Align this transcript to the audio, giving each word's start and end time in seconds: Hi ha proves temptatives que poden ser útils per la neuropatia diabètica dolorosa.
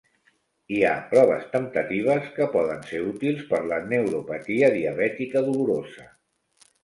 Hi 0.75 0.77
ha 0.85 0.93
proves 1.09 1.43
temptatives 1.49 2.31
que 2.37 2.47
poden 2.55 2.81
ser 2.93 3.03
útils 3.11 3.45
per 3.51 3.61
la 3.73 3.79
neuropatia 3.91 4.71
diabètica 4.79 5.45
dolorosa. 5.51 6.09